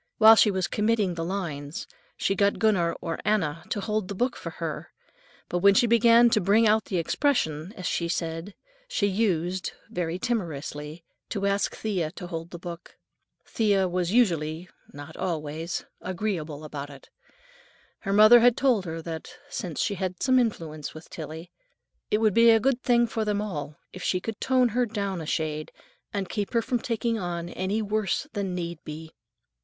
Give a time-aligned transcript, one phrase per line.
[0.17, 1.85] While she was committing the lines,
[2.17, 4.89] she got Gunner or Anna to hold the book for her,
[5.47, 8.55] but when she began "to bring out the expression," as she said,
[8.87, 12.95] she used, very timorously, to ask Thea to hold the book.
[13.45, 17.11] Thea was usually—not always—agreeable about it.
[17.99, 21.51] Her mother had told her that, since she had some influence with Tillie,
[22.09, 25.21] it would be a good thing for them all if she could tone her down
[25.21, 25.71] a shade
[26.11, 29.11] and "keep her from taking on any worse than need be."